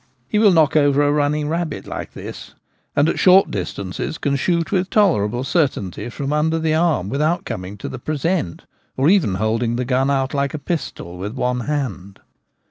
He 0.27 0.39
will 0.39 0.49
knock 0.51 0.75
over 0.75 1.03
a 1.03 1.11
running 1.11 1.47
rabbit 1.47 1.85
like 1.85 2.13
this; 2.13 2.55
and 2.95 3.07
at 3.07 3.19
short 3.19 3.51
distances 3.51 4.17
can 4.17 4.35
shoot 4.35 4.71
with 4.71 4.89
tolerable 4.89 5.43
certainty 5.43 6.09
from 6.09 6.33
under 6.33 6.57
the 6.57 6.73
arm 6.73 7.07
without 7.07 7.45
coming 7.45 7.77
to 7.77 7.87
the 7.87 7.99
'present/ 7.99 8.65
or 8.97 9.09
even 9.09 9.35
holding 9.35 9.75
the 9.75 9.85
gun 9.85 10.09
out 10.09 10.33
like 10.33 10.55
a 10.55 10.57
pistol 10.57 11.19
with 11.19 11.33
one 11.35 11.59
hand. 11.59 12.19